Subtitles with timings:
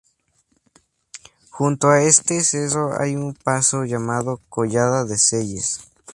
[1.51, 5.91] Junto a este cerro hay un paso llamado "Collada de Celles".